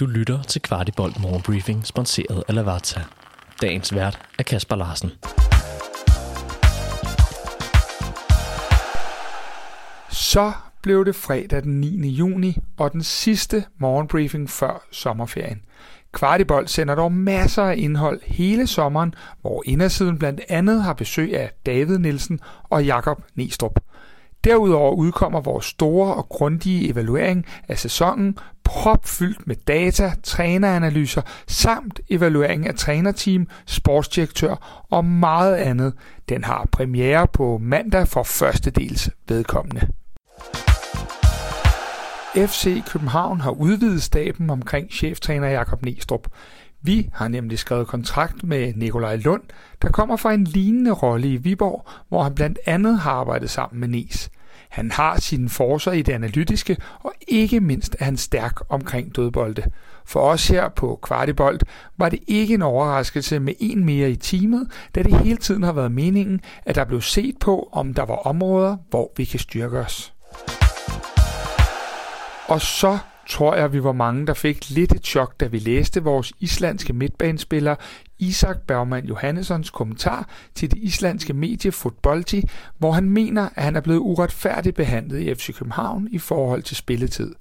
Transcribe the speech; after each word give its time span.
Du 0.00 0.06
lytter 0.06 0.42
til 0.42 0.62
Kvartibolt 0.62 1.20
Morgenbriefing, 1.20 1.86
sponsoreret 1.86 2.44
af 2.48 2.54
Lavazza. 2.54 3.00
Dagens 3.62 3.94
vært 3.94 4.18
er 4.38 4.42
Kasper 4.42 4.76
Larsen. 4.76 5.10
Så 10.10 10.52
blev 10.82 11.04
det 11.04 11.14
fredag 11.14 11.62
den 11.62 11.80
9. 11.80 12.08
juni 12.08 12.56
og 12.76 12.92
den 12.92 13.02
sidste 13.02 13.64
morgenbriefing 13.78 14.50
før 14.50 14.86
sommerferien. 14.90 15.62
Kvartibold 16.12 16.68
sender 16.68 16.94
dog 16.94 17.12
masser 17.12 17.62
af 17.62 17.74
indhold 17.78 18.20
hele 18.26 18.66
sommeren, 18.66 19.14
hvor 19.40 19.62
indersiden 19.66 20.18
blandt 20.18 20.40
andet 20.48 20.82
har 20.82 20.92
besøg 20.92 21.36
af 21.36 21.52
David 21.66 21.98
Nielsen 21.98 22.40
og 22.64 22.84
Jakob 22.84 23.22
Nestrup. 23.34 23.80
Derudover 24.44 24.92
udkommer 24.92 25.40
vores 25.40 25.64
store 25.64 26.14
og 26.14 26.28
grundige 26.28 26.90
evaluering 26.90 27.46
af 27.68 27.78
sæsonen, 27.78 28.38
propfyldt 28.64 29.46
med 29.46 29.56
data, 29.56 30.12
træneranalyser 30.22 31.22
samt 31.46 32.00
evaluering 32.10 32.66
af 32.66 32.74
trænerteam, 32.74 33.46
sportsdirektør 33.66 34.84
og 34.90 35.04
meget 35.04 35.56
andet. 35.56 35.94
Den 36.28 36.44
har 36.44 36.68
premiere 36.72 37.26
på 37.26 37.58
mandag 37.62 38.08
for 38.08 38.22
første 38.22 38.70
dels 38.70 39.10
vedkommende. 39.28 39.88
FC 42.36 42.82
København 42.92 43.40
har 43.40 43.50
udvidet 43.50 44.02
staben 44.02 44.50
omkring 44.50 44.90
cheftræner 44.92 45.48
Jakob 45.48 45.82
Nestrup. 45.82 46.28
Vi 46.82 47.08
har 47.12 47.28
nemlig 47.28 47.58
skrevet 47.58 47.86
kontrakt 47.86 48.44
med 48.44 48.74
Nikolaj 48.74 49.16
Lund, 49.16 49.42
der 49.82 49.90
kommer 49.90 50.16
fra 50.16 50.32
en 50.32 50.44
lignende 50.44 50.90
rolle 50.90 51.28
i 51.28 51.36
Viborg, 51.36 51.88
hvor 52.08 52.22
han 52.22 52.34
blandt 52.34 52.58
andet 52.66 52.98
har 52.98 53.10
arbejdet 53.10 53.50
sammen 53.50 53.80
med 53.80 53.88
Nes. 53.88 54.30
Han 54.68 54.90
har 54.90 55.20
sine 55.20 55.48
forser 55.48 55.92
i 55.92 56.02
det 56.02 56.12
analytiske, 56.12 56.76
og 57.00 57.12
ikke 57.28 57.60
mindst 57.60 57.96
er 57.98 58.04
han 58.04 58.16
stærk 58.16 58.60
omkring 58.68 59.16
dødbolde. 59.16 59.62
For 60.04 60.20
os 60.20 60.48
her 60.48 60.68
på 60.68 60.98
Kvartibolt 61.02 61.64
var 61.98 62.08
det 62.08 62.18
ikke 62.26 62.54
en 62.54 62.62
overraskelse 62.62 63.40
med 63.40 63.54
en 63.58 63.84
mere 63.84 64.10
i 64.10 64.16
teamet, 64.16 64.68
da 64.94 65.02
det 65.02 65.18
hele 65.18 65.36
tiden 65.36 65.62
har 65.62 65.72
været 65.72 65.92
meningen, 65.92 66.40
at 66.66 66.74
der 66.74 66.84
blev 66.84 67.00
set 67.00 67.34
på, 67.40 67.68
om 67.72 67.94
der 67.94 68.02
var 68.02 68.16
områder, 68.16 68.76
hvor 68.90 69.12
vi 69.16 69.24
kan 69.24 69.40
styrke 69.40 69.78
os. 69.78 70.12
Og 72.48 72.60
så 72.60 72.98
tror 73.30 73.54
jeg, 73.54 73.72
vi 73.72 73.84
var 73.84 73.92
mange, 73.92 74.26
der 74.26 74.34
fik 74.34 74.70
lidt 74.70 74.92
et 74.92 75.04
chok, 75.04 75.40
da 75.40 75.46
vi 75.46 75.58
læste 75.58 76.02
vores 76.02 76.32
islandske 76.40 76.92
midtbanespiller 76.92 77.74
Isak 78.18 78.58
Bergman 78.66 79.04
Johannessons 79.04 79.70
kommentar 79.70 80.28
til 80.54 80.70
det 80.70 80.78
islandske 80.78 81.32
medie 81.32 81.72
Fotbolti, 81.72 82.48
hvor 82.78 82.92
han 82.92 83.10
mener, 83.10 83.48
at 83.54 83.62
han 83.62 83.76
er 83.76 83.80
blevet 83.80 83.98
uretfærdigt 83.98 84.76
behandlet 84.76 85.20
i 85.20 85.34
FC 85.34 85.54
København 85.58 86.08
i 86.10 86.18
forhold 86.18 86.62
til 86.62 86.76
spilletid. 86.76 87.34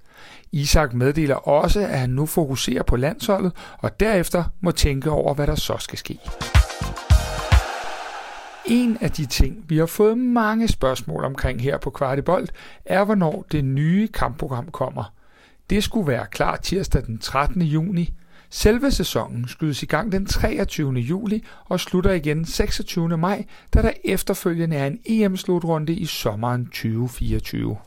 Isak 0.52 0.94
meddeler 0.94 1.36
også, 1.36 1.80
at 1.80 2.00
han 2.00 2.10
nu 2.10 2.26
fokuserer 2.26 2.84
på 2.84 2.96
landsholdet, 2.96 3.52
og 3.78 4.00
derefter 4.00 4.44
må 4.62 4.72
tænke 4.72 5.12
over, 5.12 5.34
hvad 5.34 5.48
der 5.48 5.56
så 5.56 5.76
skal 5.80 5.98
ske. 5.98 6.20
En 8.66 8.98
af 9.02 9.12
de 9.12 9.26
ting, 9.26 9.66
vi 9.68 9.78
har 9.78 9.86
fået 9.86 10.18
mange 10.18 10.68
spørgsmål 10.68 11.26
omkring 11.26 11.62
her 11.62 11.78
på 11.78 11.90
Kvartibolt, 11.90 12.52
er, 12.86 13.04
hvornår 13.04 13.46
det 13.52 13.66
nye 13.66 14.08
kampprogram 14.08 14.72
kommer. 14.72 15.19
Det 15.70 15.84
skulle 15.84 16.08
være 16.08 16.26
klar 16.32 16.56
tirsdag 16.56 17.06
den 17.06 17.18
13. 17.18 17.62
juni. 17.62 18.14
Selve 18.50 18.92
sæsonen 18.92 19.48
skydes 19.48 19.84
i 19.84 19.86
gang 19.86 20.12
den 20.12 20.26
23. 20.26 20.94
juli 20.94 21.44
og 21.66 21.80
slutter 21.80 22.12
igen 22.12 22.46
26. 22.46 23.18
maj, 23.18 23.46
da 23.74 23.82
der 23.82 23.92
efterfølgende 24.04 24.76
er 24.76 24.88
en 24.88 25.00
EM-slutrunde 25.06 25.94
i 25.94 26.06
sommeren 26.06 26.66
2024. 26.66 27.78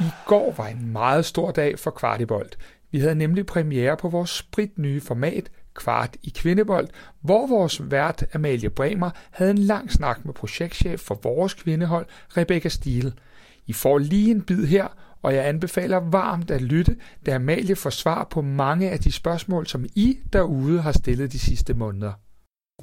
I 0.00 0.10
går 0.26 0.54
var 0.56 0.66
en 0.66 0.92
meget 0.92 1.24
stor 1.24 1.50
dag 1.50 1.78
for 1.78 1.90
Kvartibolt. 1.90 2.58
Vi 2.90 2.98
havde 2.98 3.14
nemlig 3.14 3.46
premiere 3.46 3.96
på 3.96 4.08
vores 4.08 4.30
spritnye 4.30 5.00
format, 5.00 5.50
Kvart 5.74 6.16
i 6.22 6.32
Kvindebold, 6.36 6.88
hvor 7.20 7.46
vores 7.46 7.90
vært 7.90 8.24
Amalie 8.34 8.70
Bremer 8.70 9.10
havde 9.30 9.50
en 9.50 9.58
lang 9.58 9.92
snak 9.92 10.24
med 10.24 10.34
projektchef 10.34 11.00
for 11.00 11.20
vores 11.22 11.54
kvindehold, 11.54 12.06
Rebecca 12.36 12.68
Stiel. 12.68 13.14
I 13.66 13.72
får 13.72 13.98
lige 13.98 14.30
en 14.30 14.42
bid 14.42 14.66
her, 14.66 14.88
og 15.22 15.34
jeg 15.34 15.48
anbefaler 15.48 16.00
varmt 16.10 16.50
at 16.50 16.62
lytte, 16.62 16.96
da 17.26 17.34
Amalie 17.34 17.76
får 17.76 17.90
svar 17.90 18.28
på 18.30 18.42
mange 18.42 18.90
af 18.90 18.98
de 18.98 19.12
spørgsmål, 19.12 19.66
som 19.66 19.84
I 19.94 20.18
derude 20.32 20.82
har 20.82 20.92
stillet 20.92 21.32
de 21.32 21.38
sidste 21.38 21.74
måneder. 21.74 22.12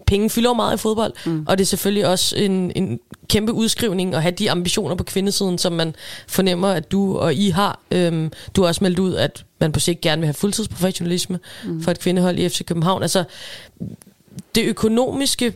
Penge 0.07 0.29
fylder 0.29 0.53
meget 0.53 0.77
i 0.77 0.81
fodbold, 0.81 1.13
mm. 1.25 1.45
og 1.47 1.57
det 1.57 1.63
er 1.63 1.67
selvfølgelig 1.67 2.07
også 2.07 2.38
en, 2.38 2.72
en 2.75 3.00
kæmpe 3.29 3.53
udskrivning 3.53 4.16
at 4.16 4.22
have 4.22 4.31
de 4.31 4.51
ambitioner 4.51 4.95
på 4.95 5.03
kvindesiden, 5.03 5.57
som 5.57 5.73
man 5.73 5.95
fornemmer, 6.27 6.67
at 6.67 6.91
du 6.91 7.17
og 7.17 7.33
I 7.33 7.50
har. 7.50 7.79
Øhm, 7.91 8.31
du 8.56 8.61
har 8.61 8.67
også 8.67 8.83
meldt 8.83 9.00
ud, 9.00 9.16
at 9.16 9.45
man 9.59 9.71
på 9.71 9.79
sigt 9.79 10.01
gerne 10.01 10.19
vil 10.19 10.27
have 10.27 10.33
fuldtidsprofessionalisme 10.33 11.39
mm. 11.66 11.81
for 11.81 11.91
et 11.91 12.00
kvindehold 12.00 12.39
i 12.39 12.50
FC 12.50 12.66
København. 12.66 13.01
Altså, 13.01 13.23
det 14.56 14.66
økonomiske, 14.66 15.53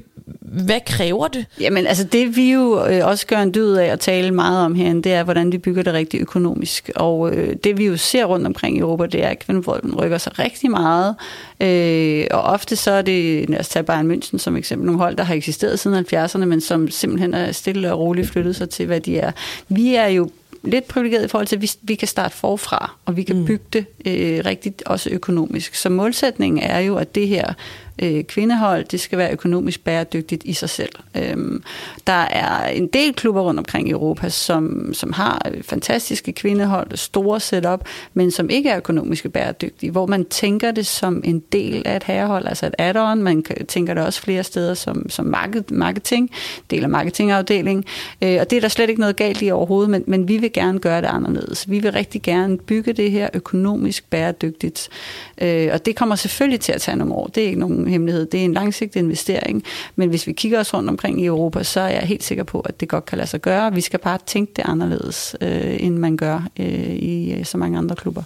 hvad 0.53 0.79
kræver 0.85 1.27
det? 1.27 1.45
Jamen 1.59 1.87
altså 1.87 2.03
det 2.03 2.35
vi 2.35 2.51
jo 2.51 2.85
øh, 2.85 3.07
også 3.07 3.27
gør 3.27 3.37
en 3.37 3.53
dyd 3.53 3.73
af 3.73 3.85
at 3.85 3.99
tale 3.99 4.31
meget 4.31 4.65
om 4.65 4.75
herinde, 4.75 5.01
det 5.01 5.13
er, 5.13 5.23
hvordan 5.23 5.51
vi 5.51 5.57
bygger 5.57 5.83
det 5.83 5.93
rigtig 5.93 6.21
økonomisk. 6.21 6.89
Og 6.95 7.31
øh, 7.31 7.55
det 7.63 7.77
vi 7.77 7.85
jo 7.85 7.97
ser 7.97 8.25
rundt 8.25 8.47
omkring 8.47 8.77
i 8.77 8.79
Europa, 8.79 9.05
det 9.05 9.23
er, 9.23 9.29
at 9.29 9.39
kvindefolden 9.39 9.95
rykker 9.95 10.17
sig 10.17 10.39
rigtig 10.39 10.71
meget. 10.71 11.15
Øh, 11.59 12.27
og 12.31 12.41
ofte 12.41 12.75
så 12.75 12.91
er 12.91 13.01
det, 13.01 13.49
lad 13.49 13.59
os 13.59 13.69
tage 13.69 13.83
Bayern 13.83 14.11
München 14.11 14.37
som 14.37 14.55
eksempel, 14.55 14.85
nogle 14.85 15.01
hold, 15.01 15.15
der 15.15 15.23
har 15.23 15.35
eksisteret 15.35 15.79
siden 15.79 16.05
70'erne, 16.13 16.45
men 16.45 16.61
som 16.61 16.89
simpelthen 16.89 17.33
er 17.33 17.51
stille 17.51 17.93
og 17.93 17.99
roligt 17.99 18.29
flyttet 18.29 18.55
sig 18.55 18.69
til, 18.69 18.85
hvad 18.85 19.01
de 19.01 19.19
er. 19.19 19.31
Vi 19.67 19.95
er 19.95 20.07
jo 20.07 20.29
lidt 20.63 20.87
privilegeret 20.87 21.25
i 21.25 21.27
forhold 21.27 21.47
til, 21.47 21.55
at 21.55 21.61
vi, 21.61 21.71
vi 21.81 21.95
kan 21.95 22.07
starte 22.07 22.35
forfra, 22.35 22.95
og 23.05 23.17
vi 23.17 23.23
kan 23.23 23.35
mm. 23.35 23.45
bygge 23.45 23.65
det 23.73 23.85
øh, 24.05 24.45
rigtigt 24.45 24.83
også 24.85 25.09
økonomisk. 25.09 25.75
Så 25.75 25.89
målsætningen 25.89 26.63
er 26.63 26.79
jo, 26.79 26.97
at 26.97 27.15
det 27.15 27.27
her 27.27 27.53
øh, 28.01 28.23
kvindehold, 28.23 28.85
det 28.85 28.99
skal 28.99 29.17
være 29.17 29.31
økonomisk 29.31 29.83
bæredygtigt 29.83 30.43
i 30.43 30.53
sig 30.53 30.69
selv. 30.69 30.91
Øhm, 31.17 31.63
der 32.07 32.13
er 32.13 32.67
en 32.67 32.87
del 32.87 33.13
klubber 33.13 33.41
rundt 33.41 33.59
omkring 33.59 33.87
i 33.87 33.91
Europa, 33.91 34.29
som, 34.29 34.93
som 34.93 35.13
har 35.13 35.41
øh, 35.51 35.63
fantastiske 35.63 36.31
kvindehold, 36.31 36.97
store 36.97 37.39
setup, 37.39 37.81
men 38.13 38.31
som 38.31 38.49
ikke 38.49 38.69
er 38.69 38.77
økonomisk 38.77 39.31
bæredygtige, 39.31 39.91
hvor 39.91 40.05
man 40.05 40.25
tænker 40.25 40.71
det 40.71 40.85
som 40.85 41.21
en 41.23 41.39
del 41.51 41.81
af 41.85 41.95
et 41.95 42.03
herrehold, 42.03 42.47
altså 42.47 42.65
et 42.65 42.75
add-on. 42.77 43.15
Man 43.15 43.43
tænker 43.67 43.93
det 43.93 44.03
også 44.03 44.21
flere 44.21 44.43
steder 44.43 44.73
som, 44.73 45.09
som 45.09 45.25
market, 45.25 45.71
marketing, 45.71 46.29
del 46.69 46.83
af 46.83 46.89
marketingafdeling, 46.89 47.85
øh, 48.21 48.37
og 48.39 48.49
det 48.49 48.57
er 48.57 48.61
der 48.61 48.67
slet 48.67 48.89
ikke 48.89 49.01
noget 49.01 49.15
galt 49.15 49.41
i 49.41 49.51
overhovedet, 49.51 49.89
men, 49.89 50.03
men 50.07 50.27
vi 50.27 50.37
vil 50.37 50.51
gerne 50.53 50.79
gøre 50.79 51.01
det 51.01 51.07
anderledes. 51.07 51.69
Vi 51.69 51.79
vil 51.79 51.91
rigtig 51.91 52.21
gerne 52.21 52.57
bygge 52.57 52.93
det 52.93 53.11
her 53.11 53.29
økonomisk 53.33 54.09
bæredygtigt, 54.09 54.89
øh, 55.37 55.69
og 55.73 55.85
det 55.85 55.95
kommer 55.95 56.15
selvfølgelig 56.15 56.59
til 56.59 56.71
at 56.71 56.81
tage 56.81 56.97
nogle 56.97 57.13
år. 57.13 57.27
Det 57.27 57.43
er 57.43 57.47
ikke 57.47 57.59
nogen 57.59 57.82
nogen 57.83 57.91
hemmelighed. 57.91 58.25
Det 58.25 58.39
er 58.39 58.45
en 58.45 58.53
langsigtet 58.53 58.99
investering, 58.99 59.63
men 59.95 60.09
hvis 60.09 60.27
vi 60.27 60.33
kigger 60.33 60.59
os 60.59 60.73
rundt 60.73 60.89
omkring 60.89 61.21
i 61.21 61.25
Europa, 61.25 61.63
så 61.63 61.79
er 61.79 61.89
jeg 61.89 62.01
helt 62.01 62.23
sikker 62.23 62.43
på, 62.43 62.59
at 62.59 62.79
det 62.79 62.89
godt 62.89 63.05
kan 63.05 63.17
lade 63.17 63.29
sig 63.29 63.41
gøre. 63.41 63.73
Vi 63.73 63.81
skal 63.81 63.99
bare 63.99 64.17
tænke 64.25 64.53
det 64.55 64.63
anderledes, 64.65 65.35
øh, 65.41 65.83
end 65.83 65.97
man 65.97 66.17
gør 66.17 66.47
øh, 66.59 66.95
i 66.95 67.33
øh, 67.33 67.45
så 67.45 67.57
mange 67.57 67.77
andre 67.77 67.95
klubber. 67.95 68.23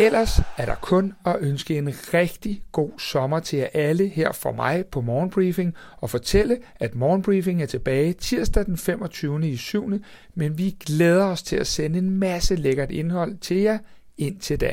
Ellers 0.00 0.40
er 0.56 0.66
der 0.66 0.74
kun 0.74 1.12
at 1.26 1.36
ønske 1.40 1.78
en 1.78 1.88
rigtig 2.14 2.62
god 2.72 2.90
sommer 2.98 3.40
til 3.40 3.58
jer 3.58 3.66
alle 3.74 4.08
her 4.08 4.32
for 4.32 4.52
mig 4.52 4.84
på 4.86 5.00
Morgenbriefing 5.00 5.74
og 6.00 6.10
fortælle, 6.10 6.56
at 6.76 6.94
Morgenbriefing 6.94 7.62
er 7.62 7.66
tilbage 7.66 8.12
tirsdag 8.12 8.66
den 8.66 8.76
25. 8.76 9.48
i 9.48 9.56
7. 9.56 9.92
Men 10.34 10.58
vi 10.58 10.76
glæder 10.86 11.24
os 11.24 11.42
til 11.42 11.56
at 11.56 11.66
sende 11.66 11.98
en 11.98 12.10
masse 12.10 12.54
lækkert 12.54 12.90
indhold 12.90 13.36
til 13.36 13.56
jer 13.56 13.78
indtil 14.18 14.60
da. 14.60 14.72